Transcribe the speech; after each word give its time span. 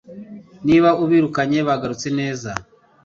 Niba 0.67 0.89
ubirukanye 1.03 1.59
bagarutse 1.67 2.07
neza 2.19 2.51